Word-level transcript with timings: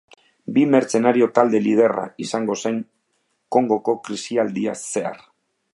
Bi 0.53 0.61
mertzenario 0.75 1.27
talde 1.35 1.61
liderra 1.67 2.07
izan 2.27 2.49
zen 2.63 2.81
Kongoko 3.57 3.95
krisialdia 4.09 4.79
zehar. 4.93 5.21